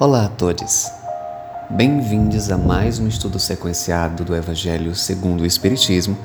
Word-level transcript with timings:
Olá 0.00 0.26
a 0.26 0.28
todos. 0.28 0.92
Bem-vindos 1.68 2.52
a 2.52 2.56
mais 2.56 3.00
um 3.00 3.08
estudo 3.08 3.36
sequenciado 3.40 4.24
do 4.24 4.32
Evangelho 4.32 4.94
segundo 4.94 5.40
o 5.40 5.44
Espiritismo, 5.46 6.16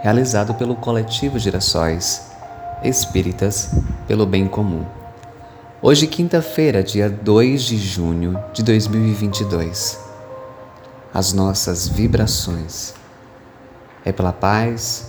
realizado 0.00 0.54
pelo 0.54 0.74
coletivo 0.74 1.38
Girassóis 1.38 2.30
Espíritas 2.82 3.68
pelo 4.08 4.24
Bem 4.24 4.48
Comum. 4.48 4.86
Hoje, 5.82 6.06
quinta-feira, 6.06 6.82
dia 6.82 7.10
2 7.10 7.64
de 7.64 7.76
junho 7.76 8.42
de 8.54 8.62
2022. 8.62 10.00
As 11.12 11.34
nossas 11.34 11.86
vibrações 11.86 12.94
é 14.06 14.10
pela 14.10 14.32
paz, 14.32 15.06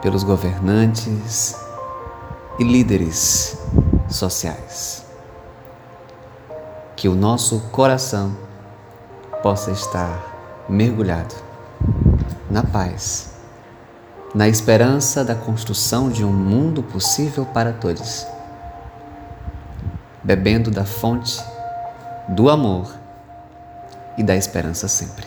pelos 0.00 0.22
governantes 0.22 1.56
e 2.56 2.62
líderes 2.62 3.58
sociais. 4.08 5.11
Que 6.96 7.08
o 7.08 7.14
nosso 7.14 7.58
coração 7.72 8.36
possa 9.42 9.70
estar 9.70 10.64
mergulhado 10.68 11.34
na 12.50 12.62
paz, 12.62 13.32
na 14.34 14.48
esperança 14.48 15.24
da 15.24 15.34
construção 15.34 16.08
de 16.08 16.24
um 16.24 16.32
mundo 16.32 16.82
possível 16.82 17.44
para 17.46 17.72
todos, 17.72 18.26
bebendo 20.22 20.70
da 20.70 20.84
fonte 20.84 21.42
do 22.28 22.48
amor 22.48 22.94
e 24.16 24.22
da 24.22 24.36
esperança 24.36 24.86
sempre. 24.86 25.26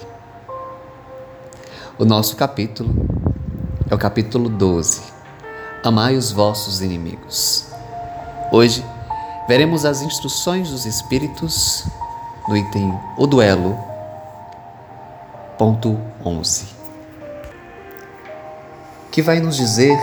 O 1.98 2.06
nosso 2.06 2.36
capítulo 2.36 2.94
é 3.90 3.96
o 3.96 3.98
capítulo 3.98 4.50
12. 4.50 5.02
Amai 5.84 6.16
os 6.16 6.32
vossos 6.32 6.82
inimigos. 6.82 7.68
Hoje 8.52 8.86
veremos 9.48 9.86
as 9.86 10.02
instruções 10.02 10.70
dos 10.70 10.86
Espíritos 10.86 11.86
no 12.48 12.58
item 12.58 12.94
O 13.18 13.28
Duelo, 13.28 13.78
ponto 15.58 16.00
11, 16.24 16.66
que 19.12 19.22
vai 19.22 19.40
nos 19.40 19.56
dizer 19.56 19.98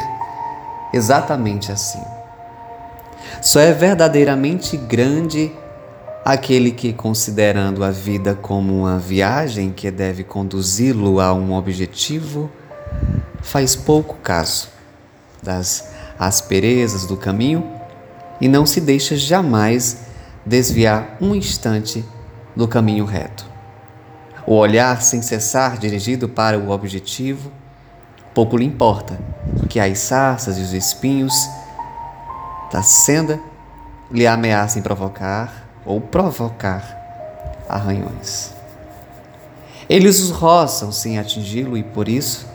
exatamente 0.92 1.72
assim: 1.72 2.02
Só 3.40 3.60
é 3.60 3.72
verdadeiramente 3.72 4.76
grande 4.76 5.52
aquele 6.24 6.70
que, 6.70 6.92
considerando 6.92 7.84
a 7.84 7.90
vida 7.90 8.34
como 8.34 8.80
uma 8.80 8.98
viagem 8.98 9.72
que 9.72 9.90
deve 9.90 10.22
conduzi-lo 10.22 11.20
a 11.20 11.34
um 11.34 11.52
objetivo, 11.54 12.48
faz 13.42 13.74
pouco 13.74 14.14
caso 14.22 14.68
das 15.42 15.92
asperezas 16.16 17.06
do 17.06 17.16
caminho 17.16 17.81
e 18.42 18.48
não 18.48 18.66
se 18.66 18.80
deixa 18.80 19.16
jamais 19.16 19.98
desviar 20.44 21.16
um 21.20 21.32
instante 21.32 22.04
do 22.56 22.66
caminho 22.66 23.04
reto. 23.04 23.46
O 24.44 24.56
olhar 24.56 25.00
sem 25.00 25.22
cessar 25.22 25.78
dirigido 25.78 26.28
para 26.28 26.58
o 26.58 26.70
objetivo, 26.70 27.52
pouco 28.34 28.56
lhe 28.56 28.64
importa 28.64 29.16
que 29.68 29.78
as 29.78 29.96
sarças 30.00 30.58
e 30.58 30.60
os 30.60 30.72
espinhos 30.72 31.32
da 32.72 32.82
senda 32.82 33.38
lhe 34.10 34.26
ameacem 34.26 34.82
provocar 34.82 35.68
ou 35.86 36.00
provocar 36.00 36.98
arranhões. 37.68 38.52
Eles 39.88 40.18
os 40.18 40.30
roçam 40.30 40.90
sem 40.90 41.16
atingi-lo 41.16 41.76
e 41.76 41.84
por 41.84 42.08
isso 42.08 42.48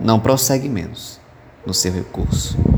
não 0.00 0.18
prossegue 0.18 0.68
menos 0.68 1.20
no 1.66 1.74
seu 1.74 1.92
recurso. 1.92 2.73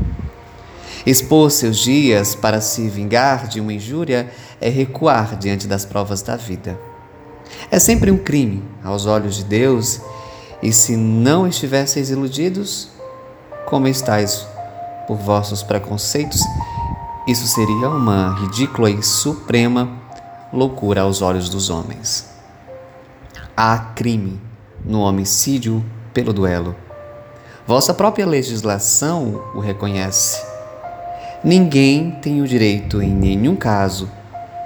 Expor 1.07 1.49
seus 1.49 1.77
dias 1.77 2.35
para 2.35 2.61
se 2.61 2.87
vingar 2.89 3.47
de 3.47 3.59
uma 3.59 3.73
injúria 3.73 4.29
é 4.61 4.69
recuar 4.69 5.37
diante 5.37 5.67
das 5.67 5.85
provas 5.85 6.21
da 6.21 6.35
vida. 6.35 6.79
É 7.71 7.79
sempre 7.79 8.11
um 8.11 8.17
crime 8.17 8.63
aos 8.83 9.05
olhos 9.05 9.37
de 9.37 9.45
Deus, 9.45 10.01
e 10.61 10.71
se 10.73 10.95
não 10.95 11.47
estivesseis 11.47 12.09
iludidos, 12.09 12.89
como 13.65 13.87
estáis 13.87 14.45
por 15.07 15.15
vossos 15.15 15.63
preconceitos 15.63 16.41
isso 17.27 17.45
seria 17.45 17.89
uma 17.89 18.33
ridícula 18.39 18.89
e 18.89 19.03
suprema 19.03 19.89
loucura 20.53 21.01
aos 21.01 21.21
olhos 21.21 21.49
dos 21.49 21.69
homens. 21.69 22.25
Há 23.55 23.77
crime 23.77 24.39
no 24.85 25.01
homicídio 25.01 25.83
pelo 26.13 26.31
duelo. 26.31 26.73
Vossa 27.67 27.93
própria 27.93 28.25
legislação 28.25 29.43
o 29.53 29.59
reconhece. 29.59 30.56
Ninguém 31.43 32.11
tem 32.21 32.41
o 32.41 32.47
direito, 32.47 33.01
em 33.01 33.13
nenhum 33.13 33.55
caso, 33.55 34.09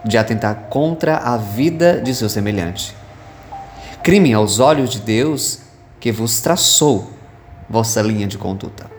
de 0.06 0.18
atentar 0.18 0.68
contra 0.70 1.18
a 1.18 1.38
vida 1.38 2.00
de 2.02 2.16
seu 2.16 2.30
semelhante. 2.30 2.96
Crime 4.04 4.34
aos 4.34 4.60
olhos 4.60 4.90
de 4.90 5.00
Deus 5.00 5.60
que 6.00 6.12
vos 6.12 6.42
traçou 6.42 7.12
vossa 7.70 8.02
linha 8.02 8.28
de 8.28 8.38
conduta. 8.38 8.90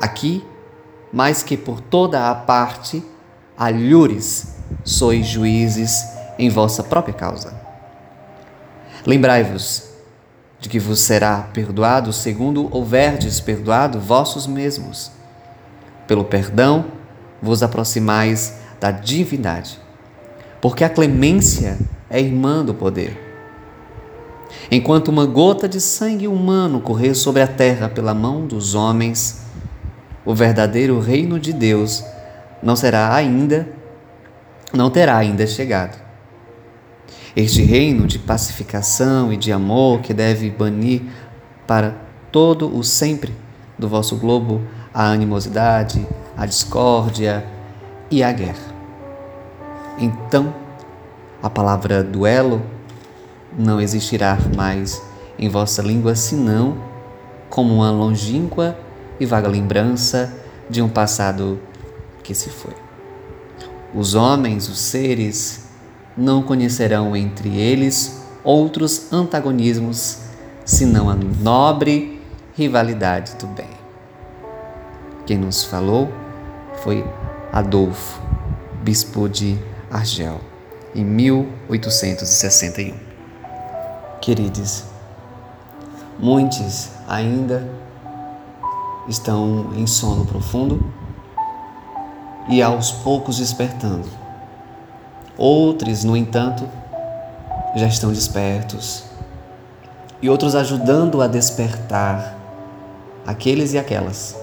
Aqui 0.00 0.44
mais 1.12 1.42
que 1.42 1.56
por 1.56 1.80
toda 1.80 2.30
a 2.30 2.34
parte, 2.34 3.02
alhures 3.56 4.54
sois 4.84 5.26
juízes 5.26 6.04
em 6.38 6.48
vossa 6.48 6.82
própria 6.82 7.14
causa. 7.14 7.54
Lembrai-vos 9.06 9.88
de 10.60 10.68
que 10.68 10.78
vos 10.78 11.00
será 11.00 11.48
perdoado 11.52 12.12
segundo 12.12 12.68
houverdes 12.70 13.40
perdoado 13.40 13.98
vossos 14.00 14.46
mesmos. 14.46 15.10
Pelo 16.08 16.24
perdão 16.24 16.86
vos 17.40 17.62
aproximais 17.62 18.54
da 18.80 18.90
divindade, 18.90 19.78
porque 20.60 20.82
a 20.82 20.88
clemência 20.88 21.78
é 22.10 22.20
irmã 22.20 22.64
do 22.64 22.74
poder. 22.74 23.26
Enquanto 24.70 25.08
uma 25.08 25.26
gota 25.26 25.68
de 25.68 25.80
sangue 25.80 26.26
humano 26.26 26.80
correr 26.80 27.14
sobre 27.14 27.42
a 27.42 27.46
terra 27.46 27.88
pela 27.88 28.14
mão 28.14 28.46
dos 28.46 28.74
homens, 28.74 29.42
o 30.24 30.34
verdadeiro 30.34 30.98
reino 30.98 31.38
de 31.38 31.52
Deus 31.52 32.02
não 32.62 32.74
será 32.74 33.14
ainda, 33.14 33.68
não 34.72 34.90
terá 34.90 35.16
ainda 35.16 35.46
chegado. 35.46 35.98
Este 37.36 37.62
reino 37.62 38.06
de 38.06 38.18
pacificação 38.18 39.32
e 39.32 39.36
de 39.36 39.52
amor 39.52 40.00
que 40.00 40.12
deve 40.12 40.50
banir 40.50 41.02
para 41.66 41.94
todo 42.32 42.74
o 42.74 42.82
sempre 42.82 43.32
do 43.78 43.88
vosso 43.88 44.16
globo 44.16 44.62
a 44.98 45.12
animosidade, 45.12 46.04
a 46.36 46.44
discórdia 46.44 47.46
e 48.10 48.20
a 48.20 48.32
guerra. 48.32 48.74
Então, 49.96 50.52
a 51.40 51.48
palavra 51.48 52.02
duelo 52.02 52.60
não 53.56 53.80
existirá 53.80 54.36
mais 54.56 55.00
em 55.38 55.48
vossa 55.48 55.82
língua 55.82 56.16
senão 56.16 56.76
como 57.48 57.74
uma 57.74 57.92
longínqua 57.92 58.76
e 59.20 59.24
vaga 59.24 59.46
lembrança 59.46 60.34
de 60.68 60.82
um 60.82 60.88
passado 60.88 61.60
que 62.24 62.34
se 62.34 62.50
foi. 62.50 62.74
Os 63.94 64.16
homens, 64.16 64.68
os 64.68 64.80
seres, 64.80 65.68
não 66.16 66.42
conhecerão 66.42 67.14
entre 67.14 67.56
eles 67.56 68.20
outros 68.42 69.12
antagonismos 69.12 70.22
senão 70.64 71.08
a 71.08 71.14
nobre 71.14 72.20
rivalidade 72.56 73.36
do 73.36 73.46
bem. 73.46 73.77
Quem 75.28 75.36
nos 75.36 75.62
falou 75.62 76.08
foi 76.82 77.04
Adolfo, 77.52 78.18
bispo 78.82 79.28
de 79.28 79.58
Argel, 79.90 80.40
em 80.94 81.04
1861. 81.04 82.94
Queridos, 84.22 84.84
muitos 86.18 86.88
ainda 87.06 87.62
estão 89.06 89.74
em 89.76 89.86
sono 89.86 90.24
profundo 90.24 90.82
e 92.48 92.62
aos 92.62 92.90
poucos 92.90 93.36
despertando. 93.36 94.08
Outros, 95.36 96.04
no 96.04 96.16
entanto, 96.16 96.66
já 97.76 97.86
estão 97.86 98.10
despertos 98.10 99.04
e 100.22 100.30
outros 100.30 100.54
ajudando 100.54 101.20
a 101.20 101.26
despertar 101.26 102.34
aqueles 103.26 103.74
e 103.74 103.78
aquelas 103.78 104.37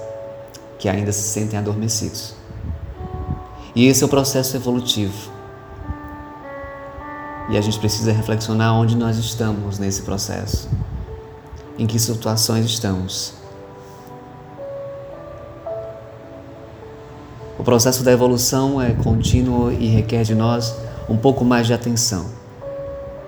que 0.77 0.89
ainda 0.89 1.12
se 1.12 1.24
sentem 1.24 1.57
adormecidos. 1.57 2.36
E 3.75 3.88
esse 3.88 4.04
é 4.04 4.06
o 4.06 4.10
processo 4.10 4.56
evolutivo. 4.56 5.31
E 7.50 7.57
a 7.57 7.62
gente 7.62 7.77
precisa 7.80 8.12
reflexionar 8.12 8.74
onde 8.74 8.95
nós 8.95 9.18
estamos 9.18 9.77
nesse 9.77 10.01
processo, 10.01 10.69
em 11.77 11.86
que 11.86 12.00
situações 12.00 12.66
estamos 12.66 13.36
O 17.57 17.63
processo 17.63 18.04
da 18.04 18.12
evolução 18.12 18.81
é 18.81 18.94
contínuo 18.94 19.72
e 19.72 19.88
requer 19.88 20.24
de 20.24 20.36
nós 20.36 20.75
um 21.10 21.16
pouco 21.16 21.45
mais 21.45 21.66
de 21.66 21.74
atenção, 21.74 22.27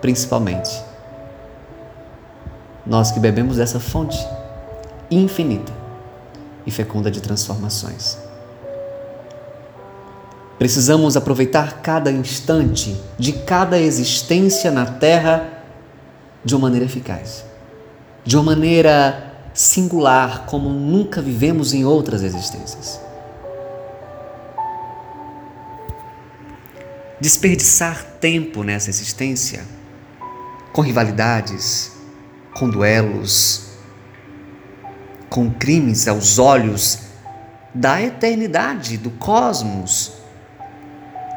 principalmente 0.00 0.70
nós 2.86 3.10
que 3.10 3.18
bebemos 3.18 3.56
dessa 3.56 3.80
fonte 3.80 4.18
infinita 5.10 5.72
e 6.68 6.70
fecunda 6.70 7.10
de 7.10 7.22
transformações. 7.22 8.18
Precisamos 10.58 11.16
aproveitar 11.16 11.80
cada 11.80 12.12
instante 12.12 12.94
de 13.18 13.32
cada 13.32 13.80
existência 13.80 14.70
na 14.70 14.84
Terra 14.84 15.64
de 16.44 16.54
uma 16.54 16.62
maneira 16.62 16.84
eficaz, 16.84 17.42
de 18.22 18.36
uma 18.36 18.54
maneira 18.54 19.32
singular, 19.54 20.44
como 20.44 20.68
nunca 20.68 21.22
vivemos 21.22 21.72
em 21.72 21.86
outras 21.86 22.22
existências. 22.22 23.00
Desperdiçar 27.18 28.04
tempo 28.20 28.62
nessa 28.62 28.90
existência 28.90 29.64
com 30.72 30.82
rivalidades, 30.82 31.92
com 32.52 32.68
duelos, 32.68 33.67
com 35.28 35.50
crimes 35.50 36.08
aos 36.08 36.38
olhos 36.38 37.00
da 37.74 38.00
eternidade, 38.02 38.96
do 38.96 39.10
cosmos, 39.10 40.12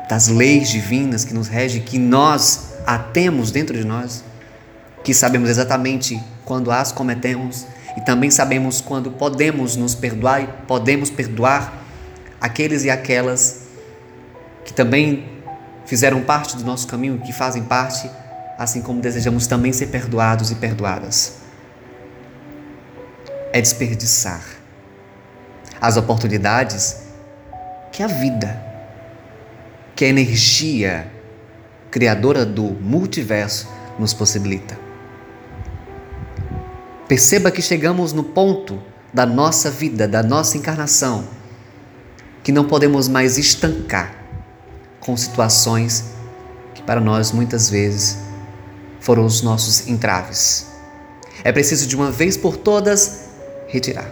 das 0.09 0.27
leis 0.27 0.69
divinas 0.69 1.23
que 1.23 1.33
nos 1.33 1.47
regem, 1.47 1.81
que 1.81 1.97
nós 1.97 2.73
a 2.85 2.97
temos 2.97 3.51
dentro 3.51 3.77
de 3.77 3.83
nós, 3.83 4.23
que 5.03 5.13
sabemos 5.13 5.49
exatamente 5.49 6.21
quando 6.45 6.71
as 6.71 6.91
cometemos 6.91 7.65
e 7.97 8.01
também 8.01 8.31
sabemos 8.31 8.81
quando 8.81 9.11
podemos 9.11 9.75
nos 9.75 9.95
perdoar 9.95 10.41
e 10.41 10.47
podemos 10.67 11.09
perdoar 11.09 11.73
aqueles 12.39 12.83
e 12.83 12.89
aquelas 12.89 13.61
que 14.65 14.73
também 14.73 15.29
fizeram 15.85 16.21
parte 16.21 16.55
do 16.55 16.63
nosso 16.63 16.87
caminho, 16.87 17.19
que 17.19 17.33
fazem 17.33 17.63
parte, 17.63 18.09
assim 18.57 18.81
como 18.81 19.01
desejamos 19.01 19.47
também 19.47 19.73
ser 19.73 19.87
perdoados 19.87 20.51
e 20.51 20.55
perdoadas. 20.55 21.33
É 23.53 23.61
desperdiçar 23.61 24.41
as 25.81 25.97
oportunidades 25.97 27.03
que 27.91 28.03
a 28.03 28.07
vida, 28.07 28.61
que 29.95 30.05
a 30.05 30.07
energia 30.07 31.11
criadora 31.89 32.45
do 32.45 32.63
multiverso 32.63 33.67
nos 33.99 34.13
possibilita. 34.13 34.77
Perceba 37.07 37.51
que 37.51 37.61
chegamos 37.61 38.13
no 38.13 38.23
ponto 38.23 38.81
da 39.13 39.25
nossa 39.25 39.69
vida, 39.69 40.07
da 40.07 40.23
nossa 40.23 40.57
encarnação, 40.57 41.27
que 42.41 42.51
não 42.51 42.65
podemos 42.65 43.09
mais 43.09 43.37
estancar 43.37 44.15
com 45.01 45.17
situações 45.17 46.05
que 46.73 46.81
para 46.81 47.01
nós 47.01 47.31
muitas 47.31 47.69
vezes 47.69 48.17
foram 49.01 49.25
os 49.25 49.41
nossos 49.41 49.87
entraves. 49.87 50.67
É 51.43 51.51
preciso 51.51 51.87
de 51.87 51.95
uma 51.95 52.11
vez 52.11 52.37
por 52.37 52.55
todas 52.55 53.30
retirar, 53.71 54.11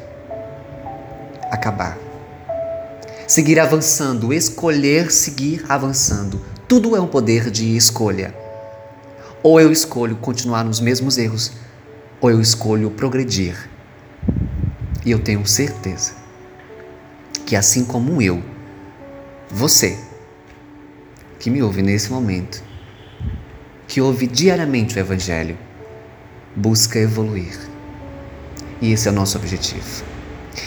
acabar, 1.51 1.97
seguir 3.27 3.59
avançando, 3.59 4.33
escolher 4.33 5.11
seguir 5.11 5.65
avançando. 5.67 6.41
Tudo 6.65 6.95
é 6.95 7.01
um 7.01 7.07
poder 7.07 7.51
de 7.51 7.75
escolha. 7.75 8.33
Ou 9.43 9.59
eu 9.59 9.69
escolho 9.69 10.15
continuar 10.15 10.63
nos 10.63 10.79
mesmos 10.79 11.17
erros, 11.17 11.51
ou 12.21 12.31
eu 12.31 12.39
escolho 12.39 12.89
progredir. 12.91 13.69
E 15.05 15.11
eu 15.11 15.19
tenho 15.19 15.45
certeza 15.45 16.13
que, 17.45 17.55
assim 17.55 17.83
como 17.83 18.21
eu, 18.21 18.41
você, 19.49 19.97
que 21.37 21.49
me 21.49 21.61
ouve 21.61 21.81
nesse 21.81 22.09
momento, 22.09 22.63
que 23.87 23.99
ouve 23.99 24.25
diariamente 24.25 24.95
o 24.95 24.99
Evangelho, 24.99 25.57
busca 26.55 26.97
evoluir. 26.97 27.68
E 28.81 28.91
esse 28.91 29.07
é 29.07 29.11
o 29.11 29.13
nosso 29.13 29.37
objetivo. 29.37 30.03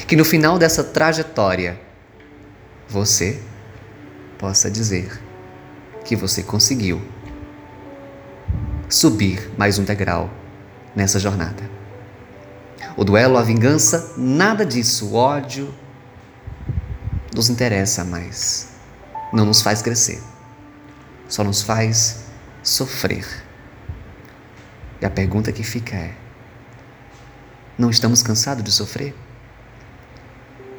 Que 0.07 0.17
no 0.17 0.25
final 0.25 0.59
dessa 0.59 0.85
trajetória, 0.85 1.81
você 2.89 3.41
possa 4.39 4.71
dizer 4.71 5.21
que 6.05 6.15
você 6.17 6.43
conseguiu 6.43 7.01
subir 8.89 9.51
mais 9.57 9.79
um 9.79 9.85
degrau 9.85 10.31
nessa 10.95 11.19
jornada. 11.19 11.71
O 12.97 13.05
duelo, 13.05 13.39
a 13.39 13.43
vingança, 13.43 14.13
nada 14.17 14.67
disso, 14.67 15.07
o 15.07 15.15
ódio 15.15 15.73
nos 17.35 17.49
interessa 17.49 18.05
mais. 18.05 18.69
Não 19.33 19.47
nos 19.47 19.63
faz 19.63 19.81
crescer. 19.81 20.23
Só 21.29 21.43
nos 21.43 21.63
faz 21.63 22.25
sofrer. 22.63 23.27
E 25.01 25.07
a 25.07 25.11
pergunta 25.11 25.51
que 25.51 25.63
fica 25.63 25.97
é: 25.97 26.15
não 27.79 27.91
estamos 27.91 28.23
cansados 28.23 28.63
de 28.63 28.71
sofrer? 28.71 29.15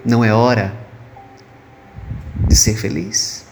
Não 0.06 0.24
é 0.24 0.34
hora 0.34 0.76
de 2.48 2.56
ser 2.56 2.76
feliz? 2.76 3.46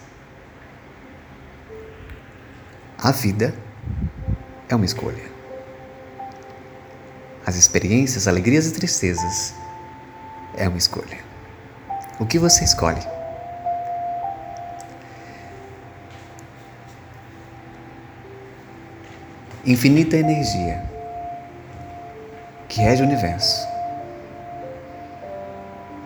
A 2.98 3.12
vida 3.12 3.54
é 4.70 4.76
uma 4.76 4.86
escolha 4.86 5.32
as 7.46 7.56
experiências, 7.56 8.28
alegrias 8.28 8.68
e 8.68 8.72
tristezas, 8.72 9.54
é 10.56 10.68
uma 10.68 10.78
escolha. 10.78 11.20
O 12.20 12.26
que 12.26 12.38
você 12.38 12.64
escolhe? 12.64 13.02
Infinita 19.66 20.18
energia 20.18 20.90
que 22.72 22.80
rege 22.80 23.04
o 23.04 23.06
universo. 23.06 23.68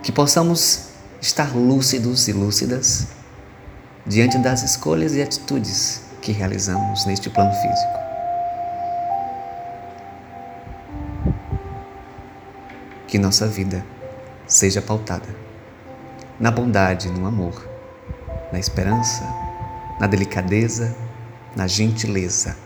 Que 0.01 0.11
possamos 0.11 0.89
estar 1.21 1.55
lúcidos 1.55 2.27
e 2.27 2.33
lúcidas 2.33 3.07
diante 4.03 4.39
das 4.39 4.63
escolhas 4.63 5.13
e 5.13 5.21
atitudes 5.21 6.01
que 6.23 6.31
realizamos 6.31 7.05
neste 7.05 7.29
plano 7.29 7.53
físico. 7.53 8.05
que 13.07 13.19
nossa 13.19 13.47
vida 13.47 13.85
seja 14.45 14.81
pautada 14.81 15.29
na 16.37 16.51
bondade, 16.51 17.07
no 17.09 17.25
amor, 17.25 17.65
na 18.51 18.59
esperança, 18.59 19.23
na 20.01 20.07
delicadeza, 20.07 20.93
na 21.55 21.65
gentileza 21.65 22.57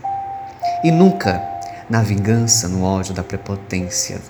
e 0.84 0.90
nunca 0.90 1.59
na 1.90 2.04
vingança, 2.04 2.68
no 2.68 2.84
ódio 2.84 3.14
da 3.14 3.24
prepotência 3.24 4.22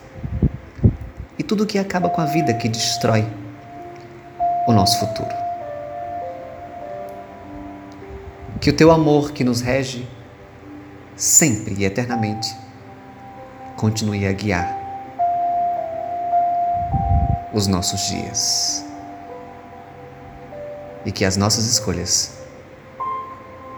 e 1.38 1.44
tudo 1.44 1.66
que 1.66 1.78
acaba 1.78 2.10
com 2.10 2.22
a 2.22 2.26
vida, 2.26 2.54
que 2.54 2.70
destrói 2.70 3.28
o 4.66 4.72
nosso 4.72 5.00
futuro. 5.00 5.36
Que 8.62 8.70
o 8.70 8.76
teu 8.76 8.92
amor 8.92 9.32
que 9.32 9.44
nos 9.44 9.62
rege 9.62 10.08
sempre 11.16 11.76
e 11.78 11.86
eternamente 11.86 12.56
continue 13.76 14.26
a 14.26 14.34
guiar 14.34 14.78
os 17.54 17.68
nossos 17.68 18.02
dias. 18.08 18.86
E 21.06 21.12
que 21.12 21.24
as 21.24 21.38
nossas 21.38 21.66
escolhas 21.66 22.38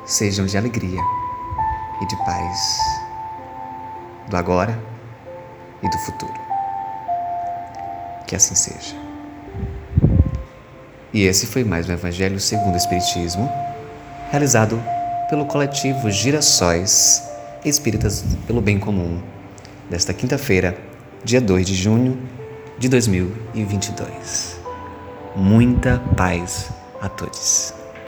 sejam 0.05 0.45
de 0.45 0.57
alegria 0.57 1.01
e 2.01 2.07
de 2.07 2.15
paz 2.25 3.00
do 4.29 4.37
agora 4.37 4.77
e 5.81 5.89
do 5.89 5.97
futuro. 5.99 6.33
Que 8.27 8.35
assim 8.35 8.55
seja. 8.55 8.95
E 11.13 11.23
esse 11.23 11.45
foi 11.47 11.63
mais 11.63 11.89
um 11.89 11.93
Evangelho 11.93 12.39
segundo 12.39 12.73
o 12.73 12.77
Espiritismo, 12.77 13.51
realizado 14.29 14.81
pelo 15.29 15.45
coletivo 15.45 16.09
Girassóis 16.09 17.29
Espíritas 17.63 18.23
pelo 18.47 18.61
Bem 18.61 18.79
Comum, 18.79 19.21
desta 19.89 20.13
quinta-feira, 20.13 20.75
dia 21.23 21.39
2 21.39 21.67
de 21.67 21.75
junho 21.75 22.17
de 22.79 22.89
2022. 22.89 24.59
Muita 25.35 25.99
paz 26.15 26.69
a 26.99 27.07
todos. 27.07 27.80